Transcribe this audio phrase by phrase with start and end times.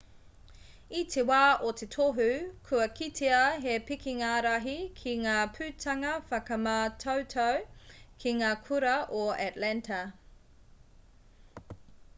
[0.99, 1.39] i te wā
[1.71, 2.25] o te tohu
[2.69, 7.61] kua kitea he pikinga rahi ki ngā putanga whakamātautau
[8.25, 10.01] ki ngā kura o atlanta